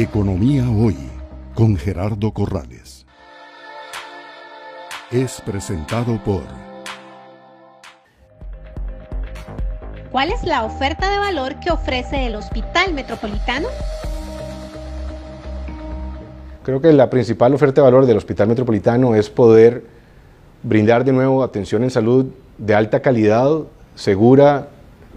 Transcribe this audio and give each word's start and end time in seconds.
Economía 0.00 0.64
Hoy 0.70 0.96
con 1.54 1.76
Gerardo 1.76 2.32
Corrales. 2.32 3.04
Es 5.10 5.42
presentado 5.42 6.18
por... 6.24 6.40
¿Cuál 10.10 10.32
es 10.32 10.42
la 10.44 10.64
oferta 10.64 11.10
de 11.10 11.18
valor 11.18 11.60
que 11.60 11.70
ofrece 11.70 12.24
el 12.24 12.36
Hospital 12.36 12.94
Metropolitano? 12.94 13.68
Creo 16.62 16.80
que 16.80 16.94
la 16.94 17.10
principal 17.10 17.52
oferta 17.52 17.82
de 17.82 17.84
valor 17.84 18.06
del 18.06 18.16
Hospital 18.16 18.48
Metropolitano 18.48 19.14
es 19.14 19.28
poder 19.28 19.84
brindar 20.62 21.04
de 21.04 21.12
nuevo 21.12 21.42
atención 21.42 21.84
en 21.84 21.90
salud 21.90 22.24
de 22.56 22.74
alta 22.74 23.00
calidad, 23.00 23.50
segura, 23.96 24.68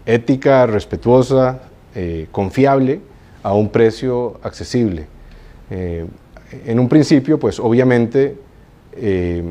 ética, 0.06 0.66
respetuosa, 0.66 1.62
eh, 1.96 2.28
confiable 2.34 3.13
a 3.44 3.54
un 3.54 3.70
precio 3.70 4.40
accesible. 4.42 5.06
Eh, 5.70 6.06
en 6.66 6.80
un 6.80 6.88
principio, 6.88 7.40
pues 7.40 7.60
obviamente 7.60 8.36
eh, 8.94 9.44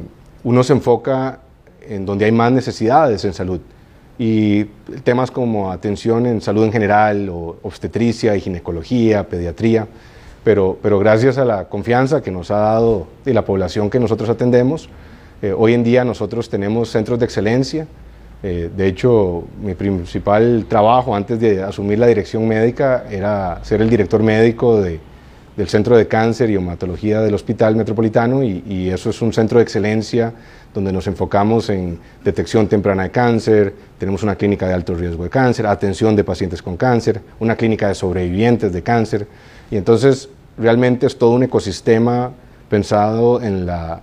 uno 0.44 0.64
se 0.64 0.72
enfoca 0.72 1.40
en 1.88 2.06
donde 2.06 2.24
hay 2.24 2.32
más 2.32 2.52
necesidades 2.52 3.24
en 3.24 3.34
salud 3.34 3.60
y 4.18 4.64
temas 5.04 5.30
como 5.30 5.72
atención 5.72 6.26
en 6.26 6.40
salud 6.40 6.64
en 6.64 6.72
general, 6.72 7.28
o 7.28 7.56
obstetricia 7.62 8.36
y 8.36 8.40
ginecología, 8.40 9.28
pediatría, 9.28 9.86
pero, 10.44 10.78
pero 10.80 10.98
gracias 10.98 11.38
a 11.38 11.44
la 11.44 11.68
confianza 11.68 12.22
que 12.22 12.30
nos 12.30 12.50
ha 12.50 12.58
dado 12.58 13.06
y 13.26 13.32
la 13.32 13.44
población 13.44 13.90
que 13.90 13.98
nosotros 13.98 14.28
atendemos, 14.28 14.88
eh, 15.40 15.52
hoy 15.56 15.74
en 15.74 15.82
día 15.82 16.04
nosotros 16.04 16.48
tenemos 16.48 16.90
centros 16.90 17.18
de 17.18 17.24
excelencia, 17.24 17.86
eh, 18.42 18.70
de 18.76 18.86
hecho, 18.88 19.44
mi 19.62 19.74
principal 19.74 20.66
trabajo 20.68 21.14
antes 21.14 21.38
de 21.38 21.62
asumir 21.62 21.98
la 22.00 22.08
dirección 22.08 22.46
médica 22.48 23.04
era 23.08 23.60
ser 23.62 23.82
el 23.82 23.88
director 23.88 24.20
médico 24.20 24.80
del 24.80 25.68
Centro 25.68 25.96
de 25.96 26.08
Cáncer 26.08 26.50
y 26.50 26.56
Hematología 26.56 27.20
del 27.20 27.34
Hospital 27.34 27.76
Metropolitano 27.76 28.42
y, 28.42 28.90
eso 28.90 29.10
es 29.10 29.22
un 29.22 29.32
centro 29.32 29.58
de 29.58 29.62
excelencia 29.62 30.32
donde 30.74 30.92
nos 30.92 31.06
enfocamos 31.06 31.68
en 31.70 31.98
detección 32.24 32.66
temprana 32.66 33.04
de 33.04 33.10
cáncer, 33.10 33.74
tenemos 33.98 34.22
una 34.22 34.34
clínica 34.34 34.66
de 34.66 34.72
alto 34.72 34.94
riesgo 34.94 35.22
de 35.22 35.30
cáncer, 35.30 35.66
atención 35.66 36.16
de 36.16 36.24
pacientes 36.24 36.62
con 36.62 36.76
cáncer, 36.76 37.20
una 37.38 37.54
clínica 37.54 37.88
de 37.88 37.94
sobrevivientes 37.94 38.72
de 38.72 38.82
cáncer. 38.82 39.26
Y 39.70 39.76
entonces 39.76 40.30
realmente 40.56 41.06
es 41.06 41.18
todo 41.18 41.32
un 41.32 41.42
ecosistema 41.42 42.32
pensado 42.70 43.42
en 43.42 43.66
la 43.66 44.00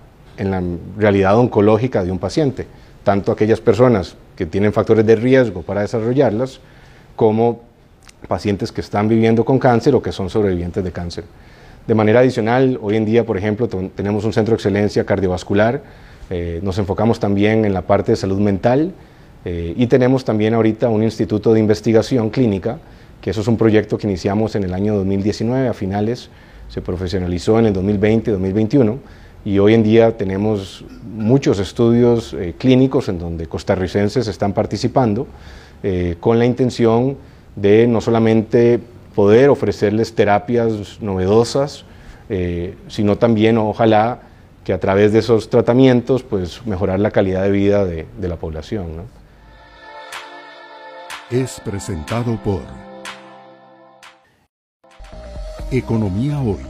realidad 0.96 1.36
oncológica 1.36 2.04
de 2.04 2.12
un 2.12 2.20
paciente, 2.20 2.68
tanto 3.10 3.32
aquellas 3.32 3.60
personas 3.60 4.14
que 4.36 4.46
tienen 4.46 4.72
factores 4.72 5.04
de 5.04 5.16
riesgo 5.16 5.62
para 5.62 5.80
desarrollarlas, 5.80 6.60
como 7.16 7.62
pacientes 8.28 8.70
que 8.70 8.82
están 8.82 9.08
viviendo 9.08 9.44
con 9.44 9.58
cáncer 9.58 9.96
o 9.96 10.00
que 10.00 10.12
son 10.12 10.30
sobrevivientes 10.30 10.84
de 10.84 10.92
cáncer. 10.92 11.24
De 11.88 11.94
manera 11.96 12.20
adicional, 12.20 12.78
hoy 12.80 12.94
en 12.94 13.04
día, 13.04 13.26
por 13.26 13.36
ejemplo, 13.36 13.66
tenemos 13.66 14.24
un 14.24 14.32
centro 14.32 14.52
de 14.52 14.58
excelencia 14.58 15.04
cardiovascular, 15.04 15.82
eh, 16.30 16.60
nos 16.62 16.78
enfocamos 16.78 17.18
también 17.18 17.64
en 17.64 17.74
la 17.74 17.82
parte 17.82 18.12
de 18.12 18.16
salud 18.16 18.38
mental 18.38 18.92
eh, 19.44 19.74
y 19.76 19.88
tenemos 19.88 20.24
también 20.24 20.54
ahorita 20.54 20.88
un 20.88 21.02
instituto 21.02 21.52
de 21.52 21.58
investigación 21.58 22.30
clínica, 22.30 22.78
que 23.20 23.30
eso 23.30 23.40
es 23.40 23.48
un 23.48 23.56
proyecto 23.56 23.98
que 23.98 24.06
iniciamos 24.06 24.54
en 24.54 24.62
el 24.62 24.72
año 24.72 24.94
2019, 24.94 25.66
a 25.66 25.74
finales, 25.74 26.30
se 26.68 26.80
profesionalizó 26.80 27.58
en 27.58 27.66
el 27.66 27.74
2020-2021 27.74 28.98
y 29.44 29.58
hoy 29.58 29.74
en 29.74 29.82
día 29.82 30.16
tenemos 30.16 30.84
muchos 31.02 31.58
estudios 31.58 32.34
eh, 32.34 32.54
clínicos 32.58 33.08
en 33.08 33.18
donde 33.18 33.46
costarricenses 33.46 34.28
están 34.28 34.52
participando 34.52 35.26
eh, 35.82 36.16
con 36.20 36.38
la 36.38 36.44
intención 36.44 37.16
de 37.56 37.86
no 37.86 38.00
solamente 38.00 38.80
poder 39.14 39.48
ofrecerles 39.48 40.14
terapias 40.14 41.00
novedosas, 41.00 41.84
eh, 42.28 42.74
sino 42.88 43.16
también 43.16 43.58
ojalá 43.58 44.20
que 44.62 44.72
a 44.72 44.78
través 44.78 45.12
de 45.12 45.20
esos 45.20 45.48
tratamientos 45.48 46.22
pues 46.22 46.64
mejorar 46.66 47.00
la 47.00 47.10
calidad 47.10 47.42
de 47.42 47.50
vida 47.50 47.84
de, 47.84 48.06
de 48.18 48.28
la 48.28 48.36
población. 48.36 48.88
Es 51.30 51.60
presentado 51.60 52.38
por 52.44 52.60
Economía 55.70 56.40
Hoy 56.40 56.69